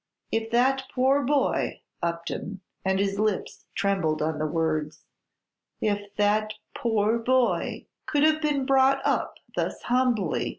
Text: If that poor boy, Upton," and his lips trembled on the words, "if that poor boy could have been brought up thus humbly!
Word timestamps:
If 0.31 0.49
that 0.49 0.85
poor 0.95 1.21
boy, 1.23 1.81
Upton," 2.01 2.61
and 2.83 2.97
his 2.97 3.19
lips 3.19 3.67
trembled 3.75 4.19
on 4.19 4.39
the 4.39 4.47
words, 4.47 5.05
"if 5.79 6.15
that 6.15 6.55
poor 6.75 7.19
boy 7.19 7.85
could 8.07 8.23
have 8.23 8.41
been 8.41 8.65
brought 8.65 9.05
up 9.05 9.35
thus 9.55 9.79
humbly! 9.83 10.49